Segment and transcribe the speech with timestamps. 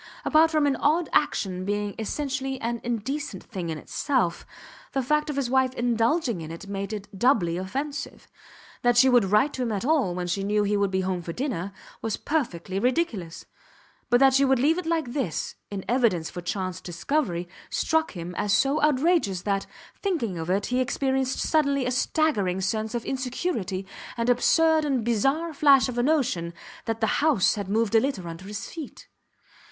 [0.25, 4.47] Apart from any odd action being essentially an indecent thing in itself,
[4.93, 8.27] the fact of his wife indulging in it made it doubly offensive.
[8.81, 11.21] That she should write to him at all, when she knew he would be home
[11.21, 13.45] for dinner, was perfectly ridiculous;
[14.09, 18.33] but that she should leave it like this in evidence for chance discovery struck him
[18.39, 19.67] as so outrageous that,
[20.01, 23.85] thinking of it, he experienced suddenly a staggering sense of insecurity,
[24.17, 26.55] an absurd and bizarre flash of a notion
[26.85, 29.07] that the house had moved a little under his feet.